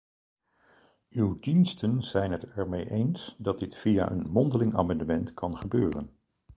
[1.09, 6.17] Uw diensten zijn het ermee eens dat dit via een mondeling amendement kan gebeuren.